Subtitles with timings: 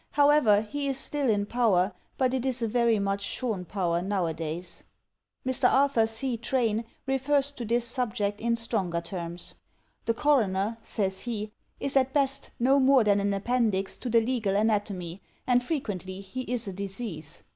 [0.13, 4.83] However, he is still in power, but it is a very much shorn power nowadays."
[5.45, 5.71] Mr.
[5.71, 6.37] Arthur C.
[6.37, 9.53] Train refers to this subject in stronger terms.
[10.05, 14.55] "The coroner," says he, "is at best no more than an appendix to the legal
[14.55, 17.43] anatomy, and frequently he is a disease.